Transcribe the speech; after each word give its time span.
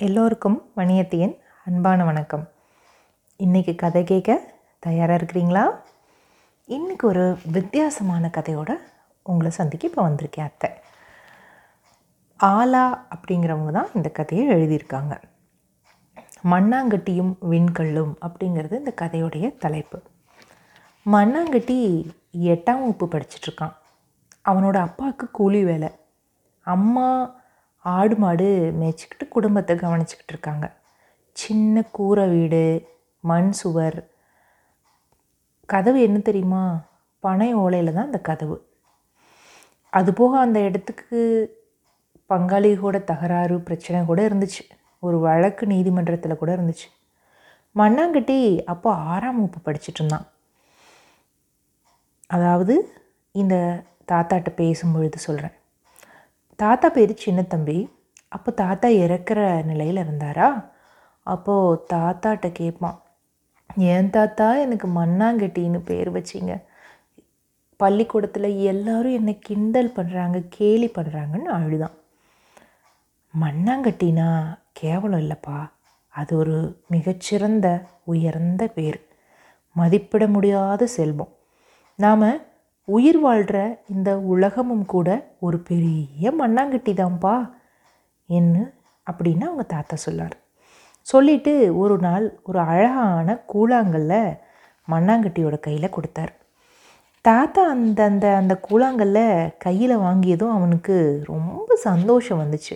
எல்லோருக்கும் 0.00 0.70
வணியத்தியின் 0.76 1.38
அன்பான 1.64 2.04
வணக்கம். 2.04 2.48
இன்றைக்கி 3.38 3.74
கதை 3.74 4.04
கேட்க 4.04 4.54
தயாராக 4.78 5.24
இருக்கிறீங்களா? 5.24 5.70
இன்றைக்கி 6.68 7.02
ஒரு 7.02 7.38
வித்தியாசமான 7.52 8.30
கதையோட 8.32 8.70
உங்களை 9.22 9.50
சந்திக்க 9.50 9.86
இப்போ 9.86 10.08
வந்திருக்கேன் 10.08 10.40
அத்தை. 10.40 10.70
ஆலா 12.40 12.84
அப்படிங்கிறவங்க 13.14 13.70
தான் 13.70 13.88
இந்த 13.94 14.08
கதையை 14.08 14.46
எழுதியிருக்காங்க. 14.48 15.22
மண்ணாங்கட்டியும் 16.44 17.34
விண்கல்லும் 17.50 18.14
அப்படிங்கிறது 18.20 18.72
இந்த 18.72 18.94
கதையுடைய 19.00 19.56
தலைப்பு. 19.56 20.02
மண்ணாங்கட்டி 21.06 21.78
எட்டாம் 22.32 22.80
வகுப்பு 22.80 23.06
படிச்சிட்ருக்கான் 23.06 23.74
அவனோட 24.44 24.76
அப்பாவுக்கு 24.76 25.30
கூலி 25.30 25.64
வேலை. 25.64 25.88
அம்மா 26.60 27.36
ஆடு 27.78 28.16
மாடு 28.16 28.72
மேய்ச்சிக்கிட்டு 28.80 29.28
குடும்பத்தை 29.28 29.76
கவனிச்சிக்கிட்டு 29.76 30.28
இருக்காங்க. 30.28 30.72
சின்ன 31.32 31.82
கூரை 31.82 32.28
வீடு 32.28 32.88
மண் 33.20 33.50
சுவர். 33.50 34.10
கதவு 35.66 36.00
என்ன 36.00 36.18
தெரியுமா? 36.18 36.86
பனை 37.20 37.56
ஓலையில் 37.56 37.92
தான் 37.92 38.04
அந்த 38.04 38.20
கதவு. 38.20 38.66
அதுபோக 39.92 40.32
அந்த 40.38 40.60
இடத்துக்கு 40.60 41.20
பங்காளி 42.30 42.78
கூட 42.78 42.98
தகராறு 42.98 43.60
பிரச்சனை 43.60 44.04
கூட 44.04 44.28
இருந்துச்சு. 44.28 44.62
ஒரு 45.00 45.18
வழக்கு 45.18 45.66
நீதிமன்றத்தில் 45.66 46.36
கூட 46.36 46.56
இருந்துச்சு. 46.56 46.88
மண்ணாங்கட்டி 47.76 48.64
அப்போ 48.64 48.92
ஆறாம் 48.92 49.40
வகுப்பு 49.40 49.72
படிச்சிட்டு 49.72 50.00
இருந்தான். 50.00 50.26
அதாவது 52.26 52.74
இந்த 53.32 53.84
தாத்தாட்ட 54.12 54.50
பேசும்பொழுது 54.56 55.14
சொல்கிறேன் 55.14 55.57
தாத்தா 56.58 56.88
பேர் 56.88 57.12
சின்ன 57.14 57.42
தம்பி. 57.42 57.76
அப்போ 58.28 58.50
தாத்தா 58.52 58.88
இறக்குற 58.88 59.64
நிலையில் 59.64 59.96
இருந்தாரா? 59.96 60.48
அப்போது 61.26 61.84
தாத்தாட்ட 61.92 62.52
கேட்பான் 62.52 62.96
ஏன் 63.76 64.10
தாத்தா 64.10 64.56
எனக்கு 64.56 64.88
மண்ணாங்கட்டின்னு 64.88 65.80
பேர் 65.84 66.10
வச்சிங்க. 66.12 66.52
பள்ளிக்கூடத்தில் 67.76 68.48
எல்லாரும் 68.62 69.12
என்னை 69.12 69.38
கிண்டல் 69.38 69.92
பண்ணுறாங்க 69.96 70.46
கேலி 70.48 70.86
பண்ணுறாங்கன்னு 70.86 71.50
அழுதான். 71.58 71.96
மண்ணாங்கட்டினா 73.34 74.28
கேவலம் 74.72 75.20
இல்லைப்பா. 75.20 75.58
அது 76.08 76.36
ஒரு 76.36 76.56
மிகச்சிறந்த 76.88 77.66
உயர்ந்த 78.04 78.66
பேர். 78.66 79.00
மதிப்பிட 79.76 80.26
முடியாத 80.26 80.86
செல்வம். 80.86 81.32
நாம் 81.98 82.28
உயிர் 82.88 83.18
வாழ்கிற 83.18 83.82
இந்த 83.88 84.18
உலகமும் 84.18 84.84
கூட 84.84 85.08
ஒரு 85.40 85.58
பெரிய 85.58 86.30
மண்ணாங்கட்டி 86.30 86.92
தான்ப்பா 86.92 87.50
என்ன 88.26 88.72
அப்படின்னு 89.10 89.44
அவங்க 89.44 89.62
தாத்தா 89.62 89.96
சொல்லார். 89.96 90.36
சொல்லிட்டு 91.02 91.78
ஒரு 91.78 91.98
நாள் 91.98 92.40
ஒரு 92.42 92.58
அழகான 92.58 93.44
கூழாங்கல்ல 93.54 94.38
மண்ணாங்கட்டியோட 94.90 95.60
கையில் 95.60 95.88
கொடுத்தார். 95.88 96.32
தாத்தா 97.20 97.68
அந்த 97.68 98.04
அந்த 98.04 98.34
அந்த 98.34 98.60
கூழாங்கல்ல 98.68 99.18
கையில் 99.58 99.96
வாங்கியதும் 99.96 100.50
அவனுக்கு 100.50 101.22
ரொம்ப 101.24 101.74
சந்தோஷம் 101.74 102.40
வந்துச்சு. 102.40 102.74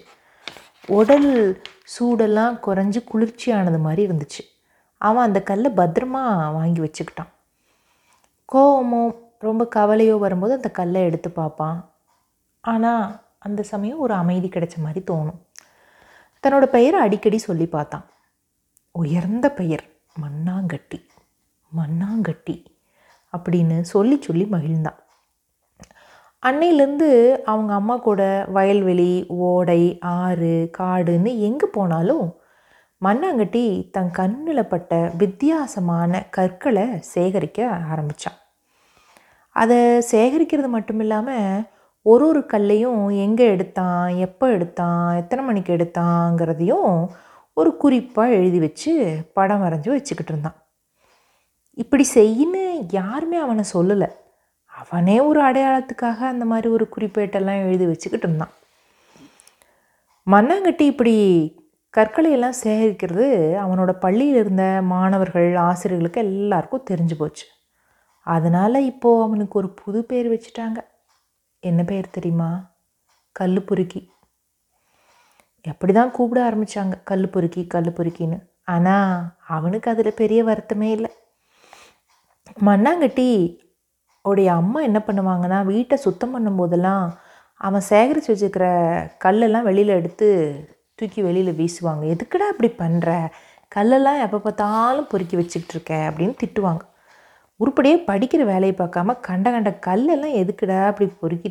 உடல் 0.86 1.62
சூடெல்லாம் 1.94 2.56
குறைஞ்சி 2.66 3.00
குளிர்ச்சியானது 3.12 3.78
மாதிரி 3.78 4.12
இருந்துச்சு. 4.12 4.42
அவன் 4.98 5.24
அந்த 5.24 5.42
கல்லை 5.42 5.70
பத்திரமா 5.76 6.24
வாங்கி 6.52 6.80
வச்சுக்கிட்டான். 6.80 7.32
கோபமும் 8.44 9.31
ரொம்ப 9.42 9.68
கவலையோ 9.74 10.18
வரும்போது 10.18 10.52
அந்த 10.54 10.70
கல்லை 10.70 11.02
எடுத்து 11.02 11.30
பார்ப்பான். 11.30 11.78
ஆனால் 12.60 13.04
அந்த 13.38 13.62
சமயம் 13.62 13.98
ஒரு 13.98 14.14
அமைதி 14.14 14.48
கிடைச்ச 14.48 14.76
மாதிரி 14.78 15.00
தோணும். 15.10 15.40
தன்னோட 16.44 16.64
பெயரை 16.66 17.00
அடிக்கடி 17.00 17.38
சொல்லி 17.38 17.66
பார்த்தான். 17.66 18.06
உயர்ந்த 18.94 19.46
பெயர் 19.52 19.84
மண்ணாங்கட்டி 20.22 20.98
மண்ணாங்கட்டி 21.72 22.56
அப்படின்னு 23.32 23.80
சொல்லி 23.80 24.16
சொல்லி 24.22 24.44
மகிழ்ந்தான். 24.44 24.98
அன்னையிலேருந்து 26.42 27.08
அவங்க 27.44 27.72
அம்மா 27.74 27.96
கூட 27.96 28.22
வயல்வெளி 28.54 29.12
ஓடை 29.28 29.82
ஆறு 30.00 30.70
காடுன்னு 30.78 31.32
எங்கே 31.38 31.66
போனாலும் 31.66 32.26
மண்ணாங்கட்டி 33.02 33.90
தன் 33.90 34.10
கண்ணில் 34.10 34.68
பட்ட 34.68 35.12
வித்தியாசமான 35.16 36.22
கற்களை 36.30 36.86
சேகரிக்க 37.00 37.68
ஆரம்பித்தான் 37.90 38.38
அதை 39.56 39.78
சேகரிக்கிறது 40.10 40.68
மட்டும் 40.68 41.00
இல்லாமல் 41.00 41.64
ஒரு 42.06 42.24
ஒரு 42.26 42.40
கல்லையும் 42.46 43.08
எங்கே 43.24 43.46
எடுத்தான் 43.46 44.06
எப்போ 44.16 44.46
எடுத்தான் 44.50 45.16
எத்தனை 45.16 45.42
மணிக்கு 45.44 45.76
எடுத்தாங்கிறதையும் 45.76 46.92
ஒரு 47.56 47.76
குறிப்பாக 47.76 48.30
எழுதி 48.30 48.58
வச்சு 48.58 48.92
படம் 49.32 49.62
வரைஞ்சி 49.64 49.90
வச்சுக்கிட்டு 49.92 50.32
இருந்தான். 50.32 50.56
இப்படி 51.82 52.04
செய்யின்னு 52.14 52.62
யாருமே 52.90 53.36
அவனை 53.36 53.64
சொல்லலை. 53.74 54.08
அவனே 54.72 55.20
ஒரு 55.20 55.40
அடையாளத்துக்காக 55.48 56.18
அந்த 56.32 56.44
மாதிரி 56.44 56.68
ஒரு 56.68 56.84
குறிப்பேட்டெல்லாம் 56.96 57.62
எழுதி 57.66 57.86
வச்சுக்கிட்டு 57.86 58.26
இருந்தான். 58.28 58.52
மண்ணாங்கட்டி 60.26 60.84
இப்படி 60.92 61.14
கற்களையெல்லாம் 61.94 62.60
சேகரிக்கிறது 62.64 63.26
அவனோட 63.64 63.92
பள்ளியில் 64.04 64.40
இருந்த 64.42 64.64
மாணவர்கள் 64.92 65.48
ஆசிரியர்களுக்கு 65.68 66.20
எல்லாருக்கும் 66.20 66.88
தெரிஞ்சு 66.90 67.14
போச்சு. 67.14 67.46
அதனால் 68.26 68.86
இப்போது 68.90 69.22
அவனுக்கு 69.26 69.54
ஒரு 69.60 69.68
புது 69.80 70.00
பேர் 70.10 70.28
வச்சுட்டாங்க. 70.32 70.80
என்ன 71.62 71.80
பேர் 71.90 72.14
தெரியுமா? 72.16 72.50
கல் 73.36 73.58
பொறுக்கி 73.68 74.00
எப்படி 75.70 75.92
தான் 75.92 76.14
கூப்பிட 76.16 76.38
ஆரம்பித்தாங்க 76.48 76.96
கல் 77.10 77.26
பொறுக்கி 77.34 77.62
கல் 77.74 77.96
பொறுக்கின்னு 77.96 78.38
ஆனால் 78.74 79.12
அவனுக்கு 79.56 79.88
அதில் 79.92 80.18
பெரிய 80.20 80.40
வருத்தமே 80.48 80.88
இல்லை. 80.96 81.10
மண்ணாங்கட்டி 82.68 83.28
உடைய 84.24 84.48
அம்மா 84.60 84.80
என்ன 84.88 84.98
பண்ணுவாங்கன்னா 85.06 85.58
வீட்டை 85.70 85.96
சுத்தம் 86.06 86.34
பண்ணும்போதெல்லாம் 86.34 87.04
அவன் 87.60 87.88
சேகரித்து 87.90 88.32
வச்சுருக்கிற 88.32 88.66
கல்லெல்லாம் 89.24 89.68
வெளியில் 89.68 89.96
எடுத்து 89.98 90.28
தூக்கி 90.98 91.20
வெளியில் 91.28 91.58
வீசுவாங்க. 91.60 92.04
எதுக்குடா 92.14 92.48
இப்படி 92.54 92.70
பண்ணுற 92.82 93.10
கல்லெல்லாம் 93.72 94.22
எப்போ 94.24 94.38
பார்த்தாலும் 94.46 95.10
பொறுக்கி 95.12 95.36
வச்சுக்கிட்டு 95.40 95.74
இருக்க 95.76 95.92
அப்படின்னு 96.08 96.34
திட்டுவாங்க. 96.42 96.82
உருப்படியே 97.62 97.96
படிக்கிற 98.08 98.42
வேலையை 98.50 98.74
பார்க்காம 98.76 99.16
கண்ட 99.28 99.46
கண்ட 99.54 99.70
கல்லெல்லாம் 99.86 100.38
எதுக்குடா 100.42 100.78
அப்படி 100.90 101.06
பொறுக்கி 101.20 101.50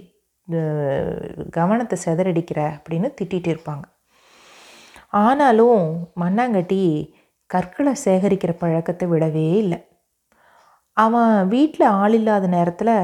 கவனத்தை 1.58 1.98
செதறடிக்கிற 2.06 2.60
அப்படின்னு 2.76 3.10
திட்டிகிட்டு 3.20 3.50
இருப்பாங்க. 3.54 3.86
ஆனாலும் 5.22 5.80
மண்ணாங்கட்டி 6.22 6.82
கற்களை 7.50 7.94
சேகரிக்கிற 8.06 8.52
பழக்கத்தை 8.60 9.06
விடவே 9.14 9.48
இல்லை. 9.64 9.80
அவன் 10.98 11.34
வீட்டில் 11.54 11.86
ஆள் 12.00 12.16
இல்லாத 12.20 12.46
நேரத்தில் 12.56 12.96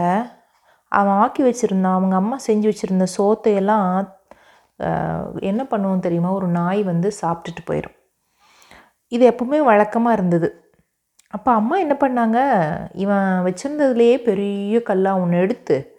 அவன் 0.92 1.18
ஆக்கி 1.24 1.42
வச்சுருந்தான் 1.44 1.98
அவங்க 1.98 2.16
அம்மா 2.22 2.38
செஞ்சு 2.48 2.68
வச்சுருந்த 2.72 3.06
சோத்தையெல்லாம் 3.18 3.86
என்ன 5.50 5.62
பண்ணுவோம் 5.72 6.06
தெரியுமா? 6.06 6.32
ஒரு 6.40 6.48
நாய் 6.60 6.82
வந்து 6.92 7.10
சாப்பிட்டுட்டு 7.22 7.64
போயிடும் 7.70 7.96
இது 9.12 9.24
எப்பவுமே 9.32 9.60
வழக்கமாக 9.70 10.18
இருந்தது. 10.18 10.50
அப்போ 11.30 11.54
அம்மா 11.54 11.78
என்ன 11.78 11.98
பண்ணாங்க? 12.00 12.40
இவன் 12.94 13.30
வச்சுருந்ததுலேயே 13.46 14.18
பெரிய 14.18 14.82
கல்லாக 14.82 15.20
ஒன்று 15.20 15.38
எடுத்து 15.38 15.98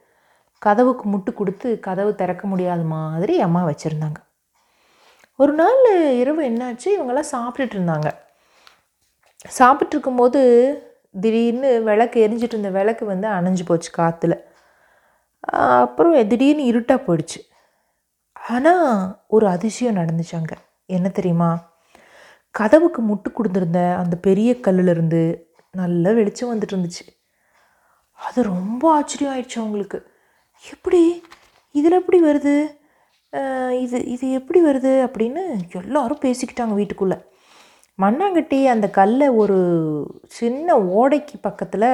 கதவுக்கு 0.59 1.05
முட்டு 1.11 1.35
கொடுத்து 1.35 1.81
கதவு 1.81 2.15
திறக்க 2.15 2.47
முடியாத 2.47 2.83
மாதிரி 2.83 3.41
அம்மா 3.41 3.65
வச்சுருந்தாங்க. 3.69 4.17
ஒரு 5.37 5.53
நாள் 5.53 6.15
இரவு 6.17 6.43
என்னாச்சு? 6.43 6.89
இவங்கெல்லாம் 6.97 7.33
சாப்பிட்டுட்டு 7.33 7.77
இருந்தாங்க. 7.79 8.09
சாப்பிட்டு 9.49 9.95
இருக்கும்போது 9.95 10.41
திடீர்னு 11.21 11.83
விளக்கு 11.83 12.29
எரிஞ்சிட்டு 12.29 12.57
இருந்த 12.57 12.71
விளக்கு 12.71 13.07
வந்து 13.07 13.29
அணைஞ்சு 13.29 13.65
போச்சு 13.67 13.91
காற்றுல 13.99 14.35
அப்புறம் 15.83 16.29
திடீர்னு 16.29 16.65
இருட்டாக 16.65 17.01
போயிடுச்சு. 17.07 17.41
ஆனால் 18.37 19.19
ஒரு 19.27 19.49
அதிசயம் 19.49 19.97
நடந்துச்சு 19.97 20.35
அங்கே. 20.35 20.57
என்ன 20.87 21.09
தெரியுமா? 21.09 21.68
கதவுக்கு 22.51 23.01
முட்டு 23.03 23.29
கொடுத்துருந்த 23.31 23.81
அந்த 23.97 24.17
பெரிய 24.27 24.51
கல்லிலிருந்து 24.67 25.21
நல்ல 25.73 26.13
வெளிச்சம் 26.13 26.53
வந்துட்டு 26.53 26.75
இருந்துச்சு. 26.75 27.05
அது 28.27 28.43
ரொம்ப 28.43 28.93
ஆச்சரியம் 28.93 29.35
ஆயிடுச்சு 29.35 29.59
அவங்களுக்கு. 29.59 29.99
எப்படி? 30.71 31.23
இதில் 31.75 31.99
எப்படி 32.01 32.19
வருது? 32.25 32.55
இது 33.85 33.99
இது 34.15 34.27
எப்படி 34.39 34.61
வருது? 34.67 34.93
அப்படின்னு 35.07 35.43
எல்லோரும் 35.73 36.23
பேசிக்கிட்டாங்க 36.25 36.75
வீட்டுக்குள்ளே. 36.75 37.19
மண்ணாங்கட்டி 37.99 38.59
அந்த 38.75 38.87
கல்லை 38.91 39.29
ஒரு 39.43 39.59
சின்ன 40.39 40.77
ஓடைக்கு 40.79 41.37
பக்கத்தில் 41.41 41.89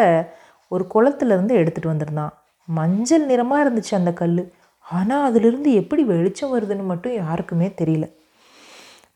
ஒரு 0.69 0.85
குளத்துலேருந்து 0.95 1.55
எடுத்துகிட்டு 1.61 1.93
வந்திருந்தான். 1.93 2.35
மஞ்சள் 2.69 3.25
நிறமாக 3.27 3.65
இருந்துச்சு 3.65 3.95
அந்த 4.01 4.13
கல் 4.13 4.53
ஆனால் 4.91 5.27
அதிலிருந்து 5.29 5.71
எப்படி 5.75 6.03
வெளிச்சம் 6.05 6.55
வருதுன்னு 6.55 6.85
மட்டும் 6.85 7.15
யாருக்குமே 7.15 7.69
தெரியல. 7.81 8.07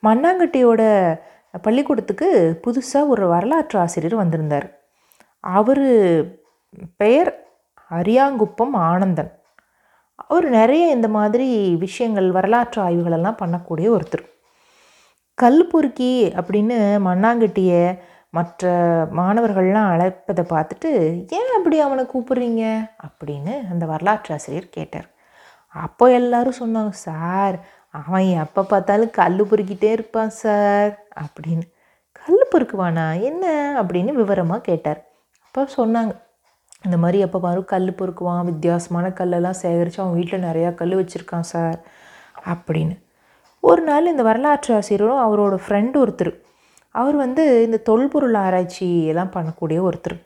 மண்ணாங்கட்டியோட 0.07 0.83
பள்ளிக்கூடத்துக்கு 1.63 2.61
புதுசாக 2.67 3.09
ஒரு 3.09 3.29
வரலாற்று 3.29 3.81
ஆசிரியர் 3.81 4.21
வந்திருந்தார். 4.21 4.67
அவர் 5.41 5.87
பெயர் 6.97 7.31
அரியாங்குப்பம் 7.91 8.73
ஆனந்தன். 8.73 9.33
அவர் 10.15 10.49
நிறைய 10.49 10.91
இந்த 10.91 11.09
மாதிரி 11.09 11.77
விஷயங்கள் 11.79 12.31
வரலாற்று 12.31 12.83
ஆய்வுகளெல்லாம் 12.83 13.41
பண்ணக்கூடிய 13.43 13.89
ஒருத்தர். 13.97 14.27
கல் 15.35 15.67
பொறுக்கி 15.67 16.33
அப்படின்னு 16.37 16.79
மண்ணாங்கட்டியை 17.07 17.99
மற்ற 18.31 18.71
மாணவர்கள்லாம் 19.17 19.89
அழைப்பதை 19.89 20.45
பார்த்துட்டு 20.45 20.91
ஏன் 21.29 21.53
அப்படி 21.57 21.81
அவனை 21.81 22.05
கூப்பிடுறீங்க? 22.05 22.65
அப்படின்னு 23.07 23.71
அந்த 23.71 23.87
வரலாற்று 23.87 24.35
ஆசிரியர் 24.35 24.69
கேட்டார். 24.71 25.09
அப்போ 25.67 26.11
எல்லாரும் 26.11 26.61
சொன்னாங்க 26.61 26.91
சார் 26.91 27.57
அவன் 27.99 28.27
எப்போ 28.45 28.63
பார்த்தாலும் 28.63 29.11
கல் 29.11 29.43
பொறுக்கிட்டே 29.43 29.91
இருப்பான் 29.91 30.29
சார். 30.29 30.93
அப்படின்னு. 31.23 31.65
கல் 32.13 32.49
பொறுக்குவானா? 32.53 33.23
என்ன? 33.23 33.45
அப்படின்னு 33.83 34.13
விவரமாக 34.13 34.61
கேட்டார். 34.61 35.01
அப்போ 35.47 35.63
சொன்னாங்க. 35.77 36.13
இந்த 36.85 36.97
மாதிரி 36.97 37.19
எப்போ 37.19 37.39
பாரு 37.39 37.65
கல் 37.65 37.95
பொறுக்குவான் 37.99 38.45
வித்தியாசமான 38.45 39.09
கல்லெல்லாம் 39.09 39.61
சேகரித்து 39.63 40.03
அவன் 40.03 40.15
வீட்டில் 40.15 40.43
நிறையா 40.43 40.75
கல் 40.75 40.95
வச்சுருக்கான் 40.97 41.49
சார் 41.53 41.79
அப்படின்னு. 42.47 42.95
ஒரு 43.61 43.83
நாள் 43.83 44.07
இந்த 44.07 44.23
வரலாற்று 44.23 44.75
ஆசிரியரும் 44.75 45.23
அவரோட 45.27 45.55
ஃப்ரெண்டு 45.69 45.97
ஒருத்தர். 46.05 46.33
அவர் 46.95 47.17
வந்து 47.17 47.65
இந்த 47.65 47.77
தொல்பொருள் 47.77 48.35
ஆராய்ச்சி 48.35 49.05
எல்லாம் 49.05 49.33
பண்ணக்கூடிய 49.33 49.79
ஒருத்தர். 49.89 50.19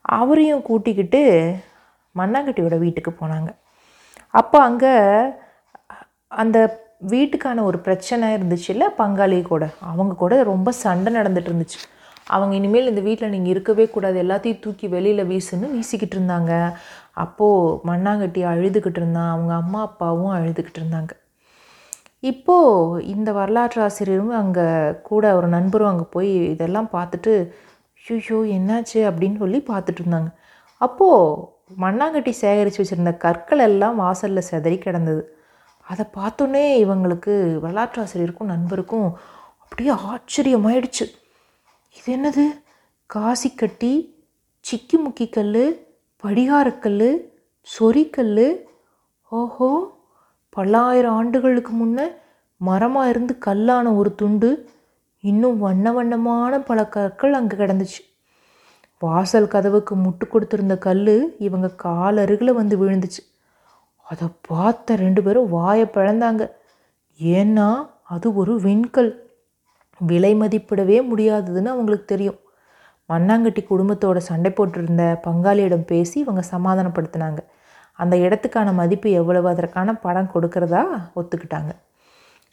அவரையும் 0.00 0.62
கூட்டிக்கிட்டு 0.62 1.22
மண்ணாங்கட்டியோட 2.16 2.78
வீட்டுக்கு 2.78 3.12
போனாங்க. 3.20 3.50
அப்போ 4.34 4.62
அங்கே 4.62 4.94
அந்த 6.26 6.58
வீட்டுக்கான 7.00 7.62
ஒரு 7.62 7.78
பிரச்சனை 7.78 8.26
இருந்துச்சுல்ல 8.36 8.84
பங்காளி 8.98 9.38
கூட. 9.42 9.64
அவங்க 9.90 10.12
கூட 10.22 10.42
ரொம்ப 10.42 10.70
சண்டை 10.84 11.10
நடந்துட்டு 11.14 11.50
இருந்துச்சு. 11.52 11.80
அவங்க 12.26 12.54
இனிமேல் 12.56 12.90
இந்த 12.92 13.00
வீட்டில் 13.00 13.32
நீங்கள் 13.34 13.52
இருக்கவே 13.54 13.84
கூடாது. 13.88 14.16
எல்லாத்தையும் 14.24 14.60
தூக்கி 14.64 14.86
வெளியில் 14.88 15.28
வீசுன்னு 15.30 15.68
வீசிக்கிட்டு 15.76 16.16
இருந்தாங்க. 16.18 16.52
அப்போது 17.24 17.88
மண்ணாங்கட்டி 17.90 18.42
அழுதுகிட்டு 18.52 19.00
இருந்தான். 19.02 19.30
அவங்க 19.34 19.54
அம்மா 19.54 19.80
அப்பாவும் 19.82 20.34
அழுதுகிட்டு 20.38 20.80
இருந்தாங்க. 20.82 21.12
இப்போது 22.22 23.04
இந்த 23.04 23.32
வரலாற்று 23.32 23.82
ஆசிரியரும் 23.82 24.34
அங்கே 24.42 24.66
கூட 25.02 25.34
ஒரு 25.36 25.48
நண்பரும் 25.48 25.90
அங்கே 25.92 26.06
போய் 26.16 26.30
இதெல்லாம் 26.54 26.90
பார்த்துட்டு 26.96 27.34
ஐயோ 28.04 28.38
என்னாச்சு? 28.58 29.00
அப்படின்னு 29.10 29.38
சொல்லி 29.38 29.58
பார்த்துட்டு 29.70 30.00
இருந்தாங்க. 30.02 30.30
அப்போது 30.80 31.46
மண்ணாங்கட்டி 31.84 32.32
சேகரித்து 32.44 32.80
வச்சுருந்த 32.82 33.16
கற்கள் 33.16 33.62
எல்லாம் 33.68 33.96
வாசலில் 33.96 34.48
சிதறி 34.50 34.78
கிடந்தது. 34.78 35.22
அதை 35.90 36.04
பார்த்தோன்னே 36.16 36.64
இவங்களுக்கு 36.84 37.32
வரலாற்று 37.60 38.02
ஆசிரியருக்கும் 38.02 38.52
நண்பருக்கும் 38.52 39.08
அப்படியே 39.62 39.92
ஆச்சரியமாயிடுச்சு. 40.10 41.04
இது 41.96 42.08
என்னது? 42.16 42.44
காசிக்கட்டி 43.10 43.92
சிக்கி 44.64 44.96
முக்கி 44.96 45.26
கல் 45.28 45.62
படிகாரக்கல் 46.24 47.04
சொரிக்கல் 47.68 48.36
ஓஹோ! 49.32 49.70
பல்லாயிரம் 50.56 51.16
ஆண்டுகளுக்கு 51.16 51.72
முன்ன 51.72 51.98
மரமாக 52.60 53.08
இருந்து 53.08 53.34
கல்லான 53.46 53.96
ஒரு 53.96 54.14
துண்டு 54.14 54.50
இன்னும் 55.24 55.58
வண்ண 55.58 55.86
வண்ணமான 55.92 56.60
பல 56.60 56.80
கற்கள் 56.88 57.32
அங்கே 57.32 57.56
கிடந்துச்சு. 57.56 58.00
வாசல் 59.02 59.48
கதவுக்கு 59.48 59.94
முட்டு 59.96 60.24
கொடுத்துருந்த 60.26 60.78
கல் 60.78 61.04
இவங்க 61.38 61.68
காலருகில் 61.84 62.52
வந்து 62.52 62.76
விழுந்துச்சு. 62.76 63.22
அதை 64.10 64.28
பார்த்த 64.48 64.96
ரெண்டு 64.96 65.22
பேரும் 65.22 65.48
வாயை 65.48 65.86
பிளந்தாங்க. 65.94 66.42
ஏன்னா 67.20 67.68
அது 68.02 68.26
ஒரு 68.34 68.54
வெண்கல். 68.60 69.10
விலை 70.00 70.32
மதிப்பிடவே 70.34 70.98
முடியாததுன்னு 71.10 71.72
அவங்களுக்கு 71.74 72.04
தெரியும். 72.04 72.38
மண்ணாங்கட்டி 73.08 73.62
குடும்பத்தோட 73.70 74.16
சண்டை 74.16 74.50
போட்டிருந்த 74.50 75.04
பங்காளியிடம் 75.26 75.88
பேசி 75.92 76.16
இவங்க 76.20 76.42
சமாதானப்படுத்தினாங்க. 76.50 77.40
அந்த 77.92 78.16
இடத்துக்கான 78.16 78.72
மதிப்பு 78.72 79.10
எவ்வளவு 79.10 79.48
அதற்கான 79.48 79.94
படம் 79.94 80.30
கொடுக்கறதா 80.34 80.82
ஒத்துக்கிட்டாங்க. 81.16 81.72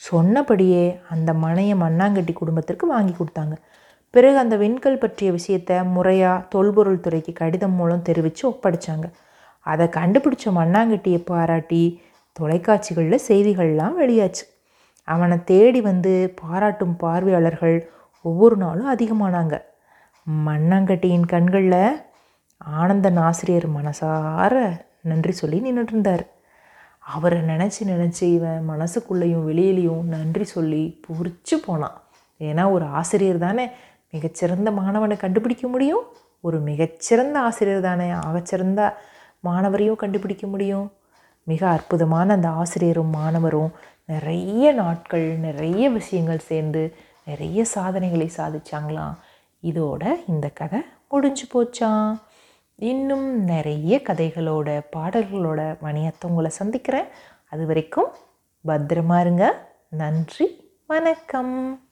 சொன்னபடியே 0.02 1.00
அந்த 1.10 1.34
மனையை 1.34 1.76
மண்ணாங்கட்டி 1.78 2.34
குடும்பத்திற்கு 2.34 2.88
வாங்கி 2.88 3.14
கொடுத்தாங்க. 3.20 3.56
பிறகு 4.14 4.38
அந்த 4.38 4.58
விண்கல் 4.58 5.00
பற்றிய 5.00 5.30
விஷயத்த 5.32 5.72
முறையாக 5.94 6.46
தொல்பொருள் 6.50 7.00
துறைக்கு 7.00 7.34
கடிதம் 7.34 7.78
மூலம் 7.80 8.02
தெரிவித்து 8.02 8.44
ஒப்படைச்சாங்க. 8.50 9.08
அதை 9.68 9.86
கண்டுபிடிச்ச 9.88 10.46
மண்ணாங்கட்டியை 10.46 11.20
பாராட்டி 11.26 11.84
தொலைக்காட்சிகளில் 12.40 13.26
செய்திகள்லாம் 13.28 13.96
வெளியாச்சு. 14.02 14.46
அவனை 15.08 15.38
தேடி 15.44 15.82
வந்து 15.82 16.14
பாராட்டும் 16.42 16.96
பார்வையாளர்கள் 16.96 17.78
ஒவ்வொரு 18.22 18.56
நாளும் 18.58 18.90
அதிகமானாங்க. 18.96 19.56
மண்ணாங்கட்டியின் 20.46 21.28
கண்களில் 21.28 21.82
ஆனந்தன் 22.58 23.20
ஆசிரியர் 23.28 23.68
மனசார 23.70 24.56
நன்றி 25.02 25.32
சொல்லி 25.32 25.60
நின்றுட்டுருந்தார் 25.66 26.24
அவரை 27.16 27.40
நினச்சி 27.42 27.82
நினச்சி 27.86 28.26
இவன் 28.38 28.66
மனசுக்குள்ளேயும் 28.70 29.46
வெளியிலையும் 29.50 30.04
நன்றி 30.14 30.46
சொல்லி 30.56 30.84
பூரிச்சு 31.06 31.56
போனான். 31.66 31.98
ஏன்னா 32.40 32.64
ஒரு 32.72 32.86
ஆசிரியர் 33.00 33.38
தானே? 33.38 33.66
மிகச்சிறந்த 34.12 34.72
மாணவனை 34.72 35.18
கண்டுபிடிக்க 35.18 35.68
முடியும்? 35.68 36.04
ஒரு 36.42 36.58
மிகச்சிறந்த 36.60 37.38
ஆசிரியர் 37.40 37.82
தானே? 37.82 38.10
ஆகச்சிறந்த 38.28 38.82
மாணவரையும் 39.48 39.96
கண்டுபிடிக்க 39.96 40.48
முடியும்? 40.48 40.92
மிக 41.44 41.68
அற்புதமான 41.68 42.34
அந்த 42.34 42.50
ஆசிரியரும் 42.50 43.10
மாணவரும் 43.10 43.72
நிறைய 44.06 44.72
நாட்கள் 44.72 45.38
நிறைய 45.38 45.90
விஷயங்கள் 45.90 46.40
சேர்ந்து 46.40 46.96
நிறைய 47.26 47.64
சாதனைகளை 47.64 48.32
சாதிச்சாங்களாம். 48.38 49.14
இதோட 49.64 50.16
இந்த 50.28 50.50
கதை 50.50 50.82
முடிஞ்சு 51.10 51.46
போச்சான் 51.54 52.20
இன்னும் 52.76 53.44
நிறைய 53.44 54.02
கதைகளோட 54.04 54.82
பாடல்களோட 54.96 55.80
மணியத்தை 55.80 56.26
உங்களை 56.26 56.50
சந்திக்கிறேன். 56.50 57.06
அது 57.50 57.66
வரைக்கும் 57.66 58.12
பத்திரமா 58.68 59.20
இருங்க. 59.20 59.72
நன்றி. 59.90 60.76
வணக்கம். 60.88 61.87